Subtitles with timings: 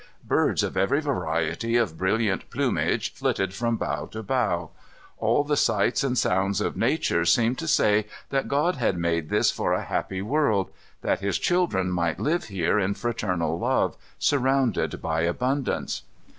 [0.25, 4.71] Birds of every variety of brilliant plumage flitted from bough to bough.
[5.19, 9.51] All the sights and sounds of nature seemed to say that God had made this
[9.51, 10.71] for a happy world;
[11.03, 16.01] that his children might live here in fraternal love, surrounded by abundance.